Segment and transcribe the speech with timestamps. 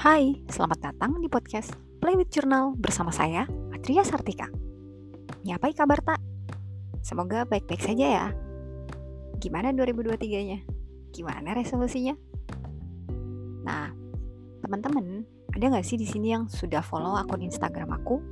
[0.00, 4.48] Hai, selamat datang di podcast Play with Journal bersama saya, Atria Sartika.
[5.44, 6.16] Nyapai kabar tak?
[7.04, 8.26] Semoga baik-baik saja ya.
[9.44, 10.64] Gimana 2023-nya?
[11.12, 12.16] Gimana resolusinya?
[13.60, 13.92] Nah,
[14.64, 18.24] teman-teman, ada nggak sih di sini yang sudah follow akun Instagram aku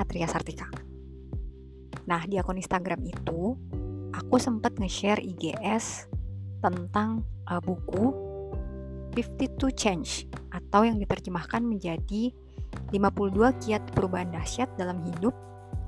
[0.00, 0.72] @atriasartika?
[2.08, 3.52] Nah, di akun Instagram itu
[4.08, 6.08] aku sempat nge-share IGS
[6.64, 8.23] tentang uh, buku
[9.14, 12.34] 52 Change atau yang diterjemahkan menjadi
[12.90, 15.34] 52 kiat perubahan dahsyat dalam hidup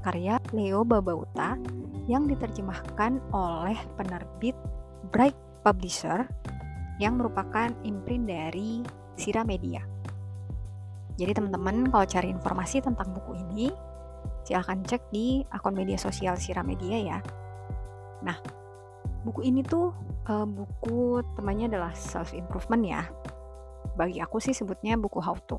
[0.07, 1.59] karya Leo Babauta
[2.07, 4.55] yang diterjemahkan oleh penerbit
[5.11, 5.35] Bright
[5.67, 6.27] Publisher
[7.03, 8.87] yang merupakan imprint dari
[9.19, 9.83] Sira Media.
[11.17, 13.67] Jadi teman-teman kalau cari informasi tentang buku ini
[14.47, 17.19] silahkan cek di akun media sosial Sira Media ya.
[18.23, 18.37] Nah,
[19.27, 19.91] buku ini tuh
[20.31, 23.03] uh, buku temannya adalah self improvement ya.
[23.99, 25.59] Bagi aku sih sebutnya buku how to.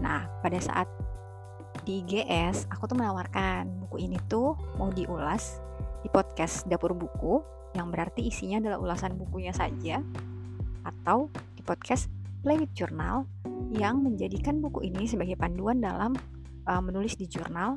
[0.00, 0.88] Nah, pada saat
[1.84, 5.60] di GS aku tuh menawarkan buku ini tuh mau diulas
[6.00, 7.44] di podcast Dapur Buku
[7.76, 10.00] yang berarti isinya adalah ulasan bukunya saja
[10.88, 12.08] atau di podcast
[12.40, 13.28] Play with Journal
[13.76, 16.16] yang menjadikan buku ini sebagai panduan dalam
[16.64, 17.76] uh, menulis di jurnal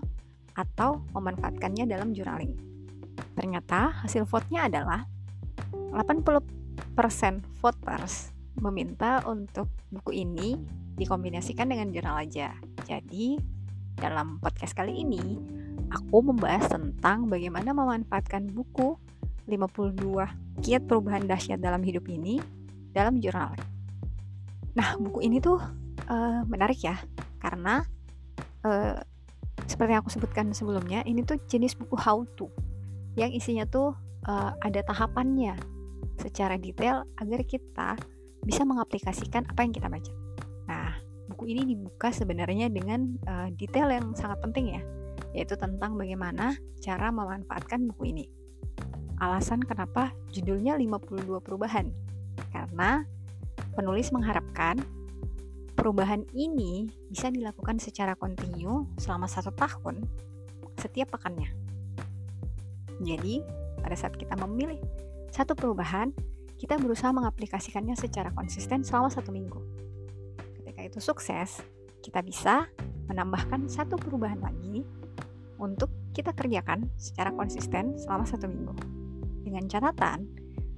[0.55, 2.68] atau memanfaatkannya dalam journaling.
[3.39, 5.07] Ternyata hasil vote-nya adalah
[5.95, 6.43] 80%
[7.63, 10.59] voters meminta untuk buku ini
[10.99, 12.51] dikombinasikan dengan jurnal aja.
[12.83, 13.39] Jadi,
[13.95, 15.39] dalam podcast kali ini,
[15.87, 18.99] aku membahas tentang bagaimana memanfaatkan buku
[19.47, 22.43] 52 kiat perubahan dahsyat dalam hidup ini
[22.91, 23.55] dalam jurnal.
[24.75, 25.63] Nah, buku ini tuh
[26.11, 26.99] uh, menarik ya,
[27.39, 27.87] karena
[28.67, 28.99] uh,
[29.63, 32.51] seperti yang aku sebutkan sebelumnya, ini tuh jenis buku how to
[33.17, 33.95] yang isinya tuh
[34.27, 35.55] uh, ada tahapannya
[36.19, 37.95] secara detail agar kita
[38.43, 40.13] bisa mengaplikasikan apa yang kita baca.
[40.67, 40.91] Nah,
[41.31, 44.81] buku ini dibuka sebenarnya dengan uh, detail yang sangat penting ya,
[45.33, 48.25] yaitu tentang bagaimana cara memanfaatkan buku ini.
[49.19, 51.91] Alasan kenapa judulnya 52 perubahan.
[52.55, 53.03] Karena
[53.75, 54.79] penulis mengharapkan
[55.75, 60.07] perubahan ini bisa dilakukan secara kontinu selama satu tahun
[60.79, 61.68] setiap pekannya.
[62.99, 63.41] Jadi,
[63.79, 64.79] pada saat kita memilih
[65.31, 66.11] satu perubahan,
[66.59, 69.59] kita berusaha mengaplikasikannya secara konsisten selama satu minggu.
[70.59, 71.63] Ketika itu sukses,
[72.03, 72.67] kita bisa
[73.07, 74.83] menambahkan satu perubahan lagi
[75.59, 78.75] untuk kita kerjakan secara konsisten selama satu minggu.
[79.47, 80.27] Dengan catatan,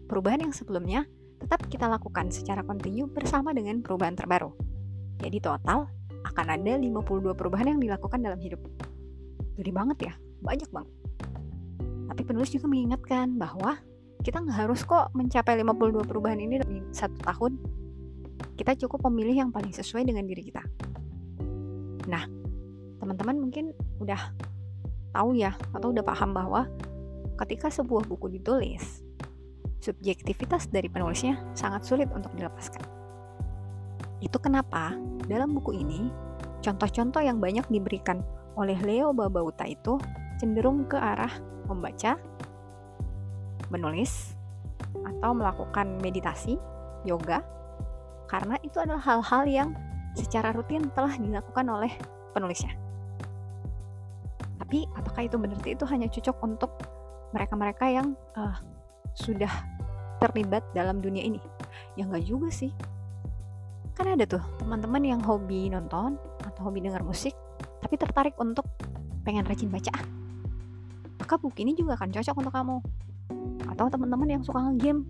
[0.06, 1.10] perubahan yang sebelumnya
[1.42, 4.54] tetap kita lakukan secara kontinu bersama dengan perubahan terbaru.
[5.18, 5.90] Jadi total
[6.22, 8.62] akan ada 52 perubahan yang dilakukan dalam hidup.
[9.58, 10.14] Gede banget ya,
[10.46, 11.01] banyak banget.
[12.12, 13.80] Tapi penulis juga mengingatkan bahwa
[14.20, 17.56] kita nggak harus kok mencapai 52 perubahan ini dalam satu tahun.
[18.60, 20.60] Kita cukup memilih yang paling sesuai dengan diri kita.
[22.12, 22.28] Nah,
[23.00, 23.72] teman-teman mungkin
[24.04, 24.36] udah
[25.16, 26.68] tahu ya atau udah paham bahwa
[27.48, 29.08] ketika sebuah buku ditulis,
[29.80, 32.84] subjektivitas dari penulisnya sangat sulit untuk dilepaskan.
[34.20, 35.00] Itu kenapa
[35.32, 36.12] dalam buku ini
[36.60, 38.20] contoh-contoh yang banyak diberikan
[38.60, 39.96] oleh Leo Babauta itu
[40.42, 41.30] cenderung ke arah
[41.70, 42.18] membaca,
[43.70, 44.34] menulis,
[45.06, 46.58] atau melakukan meditasi,
[47.06, 47.46] yoga,
[48.26, 49.70] karena itu adalah hal-hal yang
[50.18, 51.94] secara rutin telah dilakukan oleh
[52.34, 52.74] penulisnya.
[54.58, 56.72] Tapi apakah itu benar itu hanya cocok untuk
[57.38, 58.58] mereka-mereka yang uh,
[59.14, 59.52] sudah
[60.18, 61.40] terlibat dalam dunia ini?
[61.94, 62.74] Ya nggak juga sih.
[63.94, 67.38] Kan ada tuh teman-teman yang hobi nonton atau hobi dengar musik,
[67.84, 68.66] tapi tertarik untuk
[69.22, 70.21] pengen rajin baca
[71.32, 72.78] maka buku ini juga akan cocok untuk kamu.
[73.72, 75.08] Atau teman-teman yang suka ngegame.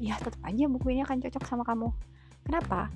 [0.00, 1.92] Ya tetap aja buku ini akan cocok sama kamu.
[2.48, 2.88] Kenapa?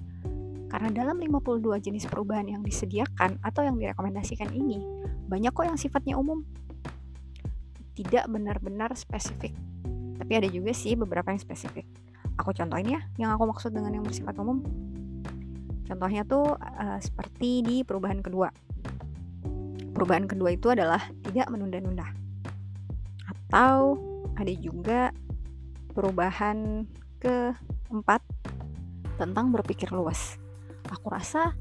[0.72, 4.80] Karena dalam 52 jenis perubahan yang disediakan atau yang direkomendasikan ini
[5.28, 6.48] banyak kok yang sifatnya umum.
[7.92, 9.52] Tidak benar-benar spesifik.
[10.16, 11.84] Tapi ada juga sih beberapa yang spesifik.
[12.40, 14.64] Aku contohin ya yang aku maksud dengan yang bersifat umum.
[15.84, 18.48] Contohnya tuh uh, seperti di perubahan kedua.
[19.92, 22.24] Perubahan kedua itu adalah tidak menunda-nunda
[23.46, 23.94] atau
[24.34, 25.14] ada juga
[25.94, 26.82] perubahan
[27.22, 28.20] keempat
[29.16, 30.36] tentang berpikir luas.
[30.90, 31.54] Aku rasa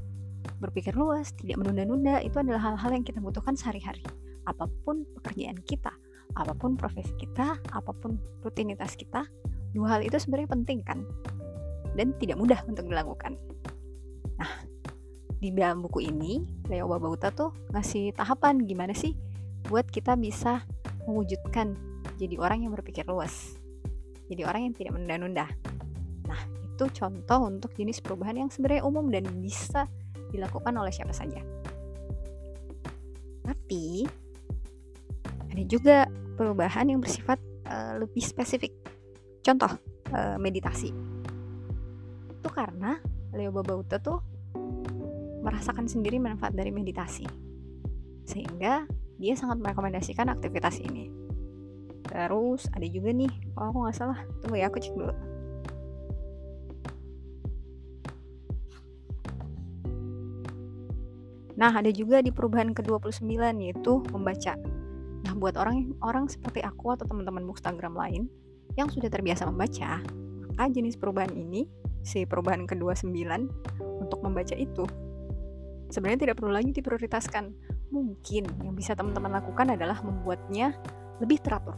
[0.58, 4.02] berpikir luas, tidak menunda-nunda itu adalah hal-hal yang kita butuhkan sehari-hari.
[4.46, 5.94] Apa pun pekerjaan kita,
[6.34, 9.22] apa pun profesi kita, apa pun rutinitas kita,
[9.70, 11.06] dua hal itu sebenarnya penting kan?
[11.94, 13.38] Dan tidak mudah untuk dilakukan.
[14.36, 14.52] Nah,
[15.38, 19.16] di dalam buku ini, Leo Babauta tuh ngasih tahapan gimana sih
[19.66, 20.62] buat kita bisa
[21.06, 21.78] mewujudkan
[22.20, 23.56] jadi orang yang berpikir luas
[24.26, 25.46] jadi orang yang tidak menunda-nunda
[26.26, 26.40] nah
[26.76, 29.88] itu contoh untuk jenis perubahan yang sebenarnya umum dan bisa
[30.28, 31.40] dilakukan oleh siapa saja.
[33.40, 34.04] Tapi
[35.48, 36.04] ada juga
[36.36, 38.76] perubahan yang bersifat uh, lebih spesifik.
[39.40, 39.72] Contoh,
[40.12, 40.92] uh, meditasi.
[42.28, 43.00] Itu karena
[43.32, 44.20] Leo Babauta tuh
[45.40, 47.24] merasakan sendiri manfaat dari meditasi.
[48.26, 48.84] Sehingga
[49.16, 51.08] dia sangat merekomendasikan aktivitas ini.
[52.06, 55.14] Terus ada juga nih, oh aku nggak salah, tunggu ya aku cek dulu.
[61.56, 63.32] Nah, ada juga di perubahan ke-29
[63.64, 64.54] yaitu membaca.
[65.24, 68.28] Nah, buat orang orang seperti aku atau teman-teman Bookstagram lain
[68.76, 70.04] yang sudah terbiasa membaca,
[70.52, 71.64] maka jenis perubahan ini,
[72.04, 73.24] si perubahan ke-29
[73.80, 74.84] untuk membaca itu
[75.88, 77.44] sebenarnya tidak perlu lagi diprioritaskan.
[77.96, 80.76] Mungkin yang bisa teman-teman lakukan adalah membuatnya
[81.16, 81.72] lebih teratur.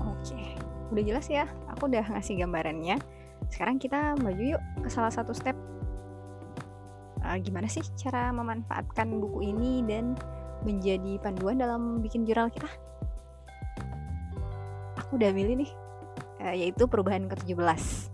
[0.00, 0.56] Oke,
[0.88, 1.44] udah jelas ya?
[1.76, 2.96] Aku udah ngasih gambarannya.
[3.52, 5.52] Sekarang kita maju yuk ke salah satu step
[7.28, 10.16] uh, gimana sih cara memanfaatkan buku ini dan
[10.64, 12.68] menjadi panduan dalam bikin jurnal kita?
[15.04, 15.70] Aku udah milih nih,
[16.42, 18.08] uh, yaitu perubahan ke-17.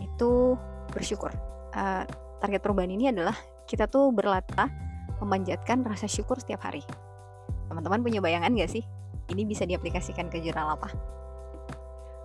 [0.00, 0.56] Itu
[0.90, 1.30] bersyukur.
[1.76, 2.08] Uh,
[2.40, 3.36] target perubahan ini adalah
[3.68, 4.89] kita tuh berlatah
[5.20, 6.82] memanjatkan rasa syukur setiap hari.
[7.68, 8.84] Teman-teman punya bayangan gak sih?
[9.30, 10.90] Ini bisa diaplikasikan ke jurnal apa?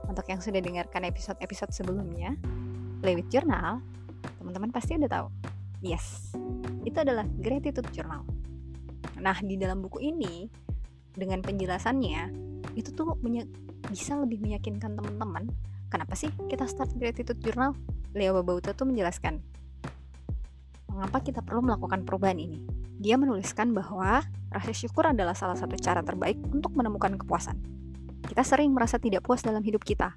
[0.10, 2.34] Untuk yang sudah dengarkan episode-episode sebelumnya,
[3.04, 3.84] Play with Journal,
[4.42, 5.28] teman-teman pasti udah tahu
[5.86, 6.34] Yes,
[6.82, 8.26] itu adalah gratitude journal.
[9.22, 10.50] Nah, di dalam buku ini,
[11.14, 12.34] dengan penjelasannya,
[12.74, 13.14] itu tuh
[13.94, 15.46] bisa lebih meyakinkan teman-teman
[15.94, 17.78] kenapa sih kita start gratitude journal.
[18.16, 19.44] Leo Babauta tuh menjelaskan
[20.90, 22.75] mengapa kita perlu melakukan perubahan ini.
[23.00, 27.60] Dia menuliskan bahwa rasa syukur adalah salah satu cara terbaik untuk menemukan kepuasan.
[28.26, 30.16] Kita sering merasa tidak puas dalam hidup kita,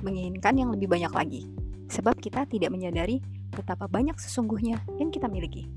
[0.00, 1.42] menginginkan yang lebih banyak lagi,
[1.92, 3.20] sebab kita tidak menyadari
[3.54, 5.70] betapa banyak sesungguhnya yang kita miliki.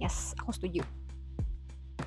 [0.00, 0.80] Yes, aku setuju.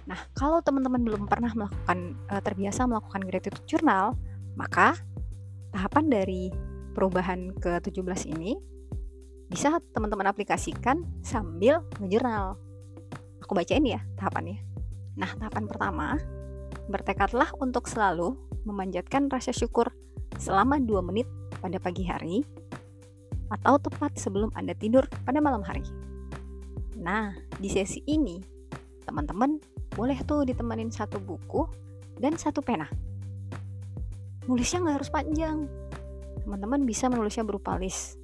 [0.09, 4.17] Nah, kalau teman-teman belum pernah melakukan uh, terbiasa melakukan gratitude journal,
[4.57, 4.97] maka
[5.71, 6.49] tahapan dari
[6.93, 8.57] perubahan ke-17 ini
[9.47, 12.57] bisa teman-teman aplikasikan sambil ngejurnal.
[13.43, 14.63] Aku bacain ya tahapannya.
[15.19, 16.07] Nah, tahapan pertama,
[16.87, 19.91] bertekadlah untuk selalu memanjatkan rasa syukur
[20.39, 21.27] selama 2 menit
[21.59, 22.47] pada pagi hari
[23.51, 25.83] atau tepat sebelum Anda tidur pada malam hari.
[26.97, 28.39] Nah, di sesi ini,
[29.03, 29.59] teman-teman
[29.93, 31.67] boleh tuh ditemenin satu buku
[32.17, 32.87] dan satu pena.
[34.47, 35.67] Nulisnya nggak harus panjang.
[36.47, 38.17] Teman-teman bisa menulisnya berupa list.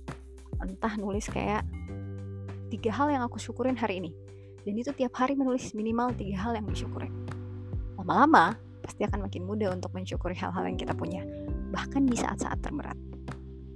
[0.63, 1.67] Entah nulis kayak
[2.71, 4.11] tiga hal yang aku syukurin hari ini.
[4.69, 7.09] Dan itu tiap hari menulis minimal tiga hal yang disyukurin.
[7.97, 8.53] Lama-lama,
[8.85, 11.25] pasti akan makin mudah untuk mensyukuri hal-hal yang kita punya.
[11.73, 12.93] Bahkan di saat-saat terberat.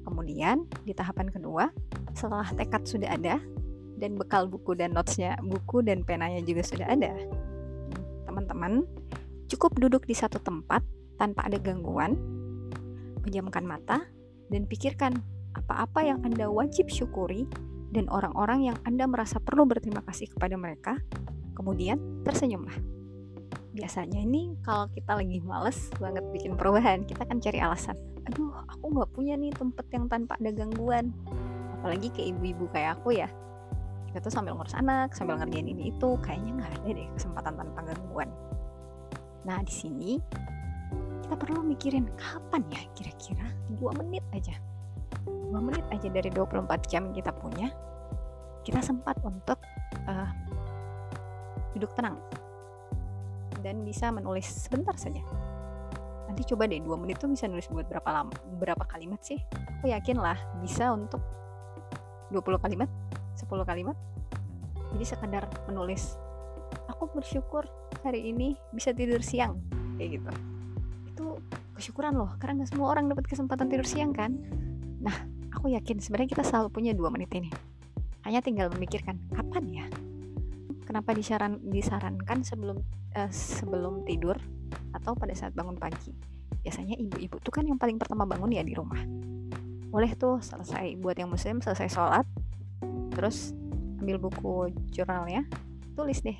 [0.05, 1.73] Kemudian di tahapan kedua,
[2.13, 3.41] setelah tekad sudah ada
[3.97, 7.09] dan bekal buku dan notesnya, buku dan penanya juga sudah ada,
[8.29, 8.85] teman-teman
[9.49, 10.85] cukup duduk di satu tempat
[11.17, 12.13] tanpa ada gangguan,
[13.25, 14.05] pejamkan mata
[14.53, 15.17] dan pikirkan
[15.57, 17.49] apa-apa yang Anda wajib syukuri
[17.93, 20.97] dan orang-orang yang Anda merasa perlu berterima kasih kepada mereka,
[21.53, 22.73] kemudian tersenyumlah.
[23.77, 27.93] Biasanya ini kalau kita lagi males banget bikin perubahan, kita kan cari alasan.
[28.25, 31.13] Aduh aku nggak punya nih tempat yang tanpa ada gangguan.
[31.79, 33.29] Apalagi ke ibu-ibu kayak aku ya.
[34.09, 37.79] Kita tuh sambil ngurus anak sambil ngerjain ini itu kayaknya nggak ada deh kesempatan tanpa
[37.81, 38.29] gangguan.
[39.45, 40.11] Nah di sini
[41.25, 43.49] kita perlu mikirin kapan ya kira-kira?
[43.73, 44.53] Dua menit aja
[45.53, 47.69] dua menit aja dari 24 jam kita punya
[48.65, 49.61] kita sempat untuk
[50.09, 50.29] uh,
[51.77, 52.17] duduk tenang
[53.61, 55.21] dan bisa menulis sebentar saja.
[56.25, 59.37] Nanti coba deh dua menit tuh bisa nulis buat berapa lama berapa kalimat sih?
[59.79, 61.21] Aku yakin lah bisa untuk
[62.33, 62.89] 20 kalimat
[63.37, 63.93] 10 kalimat.
[64.97, 66.17] Jadi sekadar menulis
[66.89, 67.69] aku bersyukur
[68.01, 69.61] hari ini bisa tidur siang
[70.01, 70.31] kayak gitu.
[71.13, 71.25] Itu
[71.77, 74.33] kesyukuran loh karena nggak semua orang dapat kesempatan tidur siang kan?
[75.03, 77.53] Nah aku yakin sebenarnya kita selalu punya dua menit ini
[78.25, 79.85] hanya tinggal memikirkan kapan ya
[80.83, 82.77] kenapa disaran disarankan sebelum
[83.17, 84.37] uh, sebelum tidur
[84.93, 86.13] atau pada saat bangun pagi.
[86.63, 88.99] Biasanya ibu-ibu tuh kan yang paling pertama bangun ya di rumah.
[89.89, 92.25] Boleh tuh selesai buat yang muslim selesai sholat,
[93.13, 93.53] terus
[93.99, 95.45] ambil buku jurnalnya,
[95.97, 96.37] tulis deh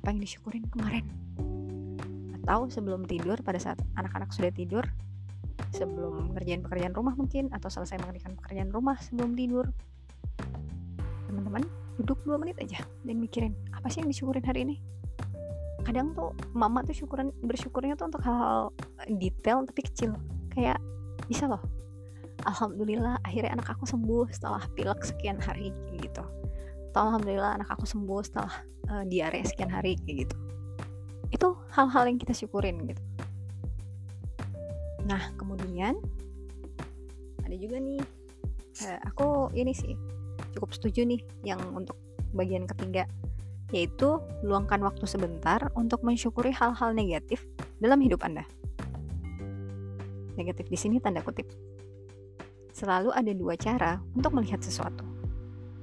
[0.00, 1.04] apa yang disyukurin kemarin.
[2.40, 4.86] Atau sebelum tidur pada saat anak-anak sudah tidur,
[5.80, 9.72] sebelum ngerjain pekerjaan rumah mungkin atau selesai mengerjakan pekerjaan rumah sebelum tidur.
[11.24, 11.64] Teman-teman,
[11.96, 14.76] duduk dua menit aja dan mikirin apa sih yang disyukurin hari ini?
[15.80, 18.68] Kadang tuh mama tuh syukuran bersyukurnya tuh untuk hal-hal
[19.16, 20.12] detail tapi kecil.
[20.52, 20.76] Kayak
[21.24, 21.64] bisa loh.
[22.44, 26.24] Alhamdulillah akhirnya anak aku sembuh setelah pilek sekian hari gitu.
[26.92, 28.52] Atau alhamdulillah anak aku sembuh setelah
[28.92, 30.36] uh, diare sekian hari kayak gitu.
[31.32, 33.00] Itu hal-hal yang kita syukurin gitu
[35.10, 35.98] nah kemudian
[37.42, 37.98] ada juga nih
[39.02, 39.98] aku ini sih
[40.54, 41.98] cukup setuju nih yang untuk
[42.30, 43.10] bagian ketiga
[43.70, 47.46] yaitu luangkan waktu sebentar untuk mensyukuri hal-hal negatif
[47.78, 48.42] dalam hidup Anda.
[50.34, 51.46] Negatif di sini tanda kutip.
[52.74, 55.06] Selalu ada dua cara untuk melihat sesuatu.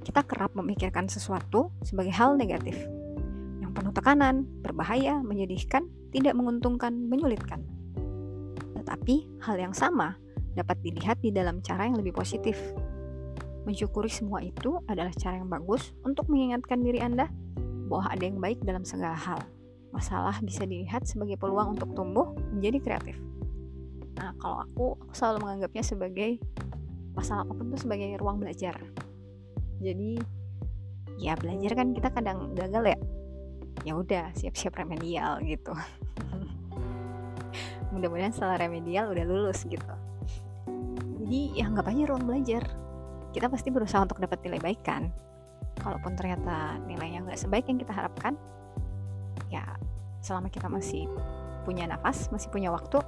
[0.04, 2.76] Kita kerap memikirkan sesuatu sebagai hal negatif,
[3.60, 7.64] yang penuh tekanan, berbahaya, menyedihkan, tidak menguntungkan, menyulitkan.
[9.08, 10.20] Tetapi hal yang sama
[10.52, 12.60] dapat dilihat di dalam cara yang lebih positif.
[13.64, 17.24] Mensyukuri semua itu adalah cara yang bagus untuk mengingatkan diri Anda
[17.88, 19.40] bahwa ada yang baik dalam segala hal.
[19.96, 23.16] Masalah bisa dilihat sebagai peluang untuk tumbuh menjadi kreatif.
[24.20, 26.30] Nah, kalau aku, aku selalu menganggapnya sebagai
[27.16, 28.76] masalah apa pun itu sebagai ruang belajar.
[29.80, 30.20] Jadi,
[31.16, 32.98] ya belajar kan kita kadang gagal ya.
[33.88, 35.72] Ya udah, siap-siap remedial gitu.
[37.98, 39.82] Mudah-mudahan setelah remedial udah lulus gitu.
[41.18, 42.62] Jadi, ya nggak aja ruang belajar.
[43.34, 45.10] Kita pasti berusaha untuk dapat nilai baik kan.
[45.82, 48.38] Kalaupun ternyata nilainya nggak sebaik yang kita harapkan,
[49.50, 49.66] ya
[50.22, 51.10] selama kita masih
[51.66, 53.02] punya nafas, masih punya waktu,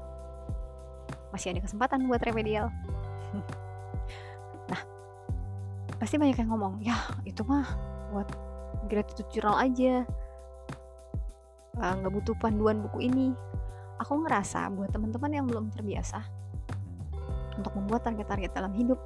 [1.30, 2.68] masih ada kesempatan buat remedial.
[4.70, 4.82] nah,
[5.98, 7.66] pasti banyak yang ngomong, ya itu mah
[8.10, 8.28] buat
[8.90, 10.02] gratitude journal aja,
[11.78, 13.32] eh, nggak uh, butuh panduan buku ini.
[14.00, 16.24] Aku ngerasa buat teman-teman yang belum terbiasa
[17.60, 18.96] untuk membuat target-target dalam hidup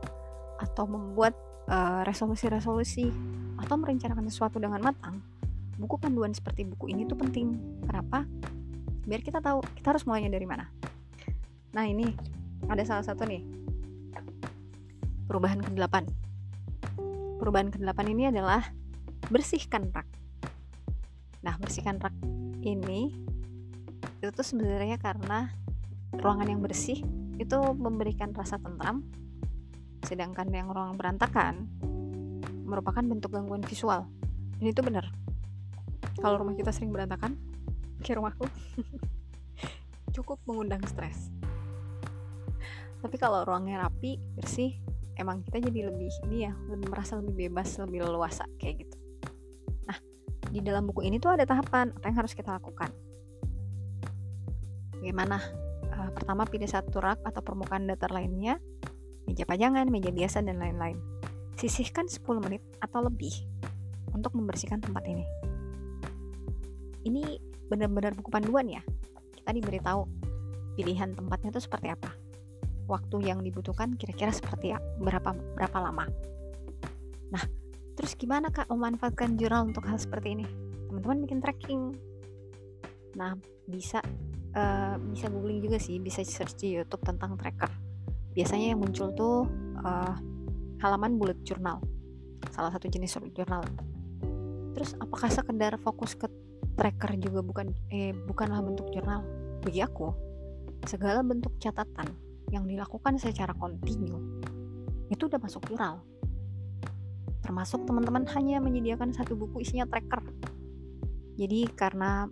[0.63, 1.35] atau membuat
[1.67, 5.19] eh, resolusi-resolusi uh, atau merencanakan sesuatu dengan matang,
[5.75, 7.59] buku panduan seperti buku ini tuh penting.
[7.83, 8.23] Kenapa?
[9.05, 10.71] Biar kita tahu kita harus mulainya dari mana.
[11.75, 12.07] Nah ini
[12.71, 13.43] ada salah satu nih
[15.27, 16.07] perubahan ke-8.
[17.43, 18.63] Perubahan ke-8 ini adalah
[19.29, 20.07] bersihkan rak.
[21.45, 22.15] Nah, bersihkan rak
[22.65, 23.13] ini
[24.25, 25.53] itu tuh sebenarnya karena
[26.17, 27.05] ruangan yang bersih
[27.37, 29.05] itu memberikan rasa tentram
[30.01, 31.69] sedangkan yang ruang berantakan
[32.65, 34.09] merupakan bentuk gangguan visual.
[34.65, 35.05] Ini tuh benar.
[36.17, 37.37] Kalau rumah kita sering berantakan
[38.05, 38.49] kayak rumahku
[40.17, 41.29] cukup mengundang stres.
[43.05, 44.73] Tapi kalau ruangnya rapi bersih
[45.21, 48.97] emang kita jadi lebih ini ya lebih merasa lebih bebas lebih leluasa kayak gitu.
[49.85, 50.01] Nah
[50.49, 52.89] di dalam buku ini tuh ada tahapan apa yang harus kita lakukan
[55.05, 55.37] bagaimana
[55.93, 58.57] uh, pertama pilih satu rak atau permukaan datar lainnya
[59.29, 60.97] meja pajangan meja biasa dan lain-lain
[61.61, 63.37] sisihkan 10 menit atau lebih
[64.17, 65.29] untuk membersihkan tempat ini
[67.05, 67.37] ini
[67.69, 68.81] benar-benar buku panduan ya
[69.37, 70.09] kita diberitahu
[70.81, 72.25] pilihan tempatnya itu seperti apa
[72.89, 76.05] waktu yang dibutuhkan kira-kira seperti berapa berapa lama.
[77.33, 77.45] Nah,
[77.97, 80.47] terus gimana Kak memanfaatkan jurnal untuk hal seperti ini?
[80.93, 81.83] Teman-teman bikin tracking.
[83.17, 83.33] Nah,
[83.65, 84.05] bisa
[84.57, 87.71] uh, bisa googling juga sih, bisa search di YouTube tentang tracker.
[88.35, 89.47] Biasanya yang muncul tuh
[89.83, 90.15] uh,
[90.83, 91.83] halaman bullet journal.
[92.51, 93.63] Salah satu jenis jurnal.
[94.75, 96.27] Terus apakah sekedar fokus ke
[96.75, 99.23] tracker juga bukan eh bukanlah bentuk jurnal?
[99.63, 100.13] Bagi aku,
[100.85, 102.13] segala bentuk catatan
[102.53, 104.45] yang dilakukan secara kontinu
[105.09, 106.01] itu udah masuk jurnal
[107.45, 110.21] termasuk teman-teman hanya menyediakan satu buku isinya tracker
[111.37, 112.29] jadi karena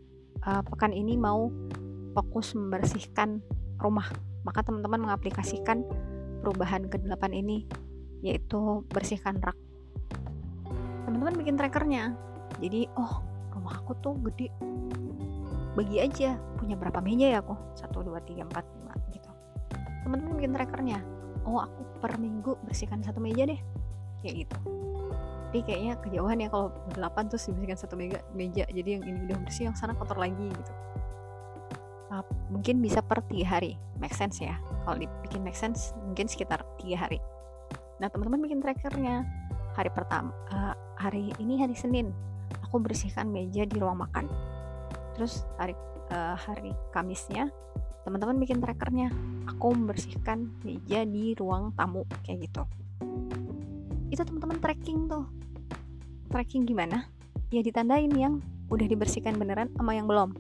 [0.47, 1.53] uh, pekan ini mau
[2.13, 3.41] fokus membersihkan
[3.81, 4.07] rumah.
[4.47, 5.85] Maka teman-teman mengaplikasikan
[6.43, 7.67] perubahan ke-8 ini
[8.23, 9.59] yaitu bersihkan rak.
[11.09, 12.15] Teman-teman bikin trackernya.
[12.63, 13.21] Jadi oh
[13.53, 14.49] rumah aku tuh gede.
[15.73, 17.57] Bagi aja punya berapa meja ya aku?
[17.75, 18.83] 1, 2, 3, 4,
[20.03, 20.99] teman-teman bikin trackernya.
[21.49, 23.59] Oh aku per minggu bersihkan satu meja deh.
[24.21, 24.57] Kayak gitu.
[25.49, 28.65] Tapi kayaknya kejauhan ya kalau berdelapan terus dibersihkan satu meja, meja.
[28.69, 30.73] Jadi yang ini udah bersih yang sana kotor lagi gitu
[32.13, 32.21] nah,
[32.53, 33.81] mungkin bisa per tiga hari.
[33.97, 34.61] Make sense ya?
[34.85, 37.17] Kalau dibikin make sense mungkin sekitar tiga hari.
[38.05, 39.25] Nah teman-teman bikin trackernya.
[39.73, 42.13] Hari pertama uh, hari ini hari Senin.
[42.69, 44.29] Aku bersihkan meja di ruang makan.
[45.17, 45.73] Terus hari
[46.13, 47.49] uh, hari Kamisnya
[48.05, 49.09] teman-teman bikin trackernya.
[49.57, 52.63] Aku membersihkan meja di ruang tamu kayak gitu.
[54.13, 55.25] Itu teman-teman tracking tuh.
[56.29, 57.09] Tracking gimana?
[57.49, 60.33] Ya ditandain yang udah dibersihkan beneran sama yang belum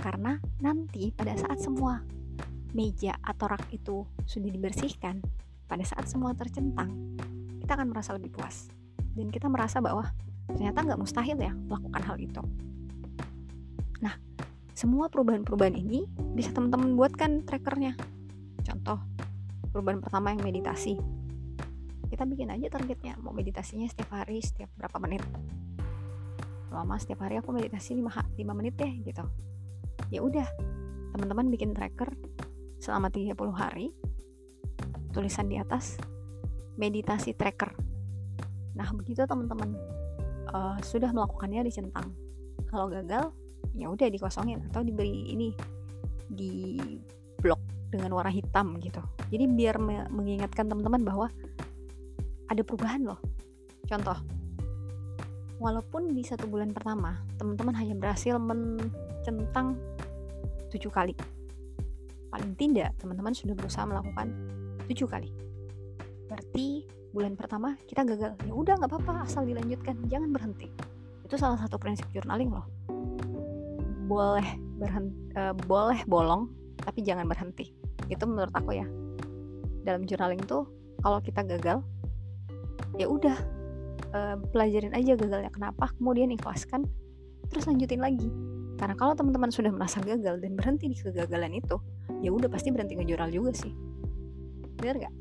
[0.00, 2.00] karena nanti pada saat semua
[2.72, 5.20] meja atau rak itu sudah dibersihkan
[5.68, 7.14] pada saat semua tercentang
[7.60, 8.66] kita akan merasa lebih puas.
[9.14, 10.08] Dan kita merasa bahwa
[10.50, 12.42] ternyata nggak mustahil ya melakukan hal itu.
[14.00, 14.16] Nah
[14.72, 17.94] semua perubahan-perubahan ini bisa teman-teman buatkan trackernya.
[18.64, 18.98] Contoh,
[19.70, 20.96] perubahan pertama yang meditasi.
[22.10, 25.22] Kita bikin aja targetnya mau meditasinya setiap hari setiap berapa menit.
[26.72, 29.49] Lama setiap hari aku meditasi 5, 5 menit deh gitu
[30.10, 30.46] ya udah
[31.14, 32.10] teman-teman bikin tracker
[32.82, 33.94] selama 30 hari
[35.10, 35.98] tulisan di atas
[36.78, 37.74] meditasi tracker.
[38.78, 39.74] Nah begitu teman-teman
[40.54, 42.14] uh, sudah melakukannya dicentang
[42.70, 43.34] kalau gagal
[43.74, 45.54] ya udah dikosongin atau diberi ini
[46.30, 46.78] di
[47.42, 49.02] blok dengan warna hitam gitu.
[49.30, 49.78] Jadi biar
[50.10, 51.26] mengingatkan teman-teman bahwa
[52.50, 53.20] ada perubahan loh.
[53.86, 54.18] Contoh
[55.60, 59.76] walaupun di satu bulan pertama teman-teman hanya berhasil mencentang
[60.70, 61.14] tujuh kali.
[62.30, 64.30] Paling tidak teman-teman sudah berusaha melakukan
[64.86, 65.30] tujuh kali.
[66.30, 68.38] Berarti bulan pertama kita gagal.
[68.46, 69.98] Ya udah nggak apa-apa asal dilanjutkan.
[70.06, 70.70] Jangan berhenti.
[71.26, 72.66] Itu salah satu prinsip journaling loh.
[74.06, 74.46] Boleh
[74.78, 77.74] berhenti uh, boleh bolong tapi jangan berhenti.
[78.06, 78.86] Itu menurut aku ya.
[79.82, 80.66] Dalam journaling tuh
[81.02, 81.82] kalau kita gagal
[82.98, 83.36] ya udah
[84.12, 86.84] uh, pelajarin aja gagalnya kenapa kemudian ikhlaskan
[87.48, 88.28] terus lanjutin lagi
[88.80, 91.76] karena kalau teman-teman sudah merasa gagal dan berhenti di kegagalan itu
[92.24, 93.76] ya udah pasti berhenti ngejural juga sih.
[94.80, 95.14] Bener gak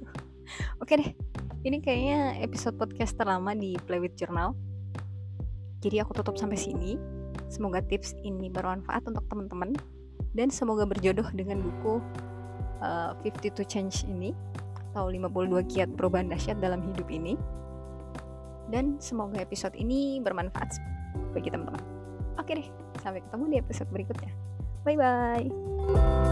[0.80, 1.12] oke deh
[1.68, 4.56] ini kayaknya episode podcast terlama di Play with Journal.
[5.84, 6.96] Jadi aku tutup sampai sini.
[7.52, 9.76] Semoga tips ini bermanfaat untuk teman-teman.
[10.32, 11.98] Dan semoga berjodoh dengan buku
[12.80, 14.30] uh, 52 Change ini
[14.94, 17.34] atau 52 kiat perubahan dahsyat dalam hidup ini.
[18.70, 20.70] Dan semoga episode ini bermanfaat
[21.34, 21.82] bagi teman-teman.
[22.38, 24.32] Oke deh sampai ketemu di episode berikutnya.
[24.82, 26.25] Bye bye